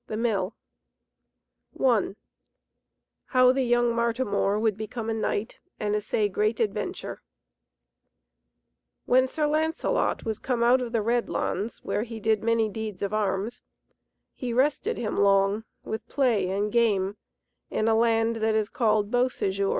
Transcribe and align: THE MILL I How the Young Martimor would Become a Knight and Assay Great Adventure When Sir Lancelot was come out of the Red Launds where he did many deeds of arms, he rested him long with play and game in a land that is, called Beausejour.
THE 0.07 0.17
MILL 0.17 0.55
I 1.79 2.15
How 3.25 3.51
the 3.51 3.61
Young 3.61 3.93
Martimor 3.93 4.57
would 4.59 4.75
Become 4.75 5.11
a 5.11 5.13
Knight 5.13 5.59
and 5.79 5.95
Assay 5.95 6.27
Great 6.27 6.59
Adventure 6.59 7.21
When 9.05 9.27
Sir 9.27 9.45
Lancelot 9.45 10.25
was 10.25 10.39
come 10.39 10.63
out 10.63 10.81
of 10.81 10.91
the 10.91 11.03
Red 11.03 11.27
Launds 11.29 11.83
where 11.83 12.01
he 12.01 12.19
did 12.19 12.41
many 12.43 12.67
deeds 12.67 13.03
of 13.03 13.13
arms, 13.13 13.61
he 14.33 14.53
rested 14.53 14.97
him 14.97 15.17
long 15.17 15.65
with 15.85 16.09
play 16.09 16.49
and 16.49 16.71
game 16.71 17.17
in 17.69 17.87
a 17.87 17.93
land 17.93 18.37
that 18.37 18.55
is, 18.55 18.69
called 18.69 19.11
Beausejour. 19.11 19.69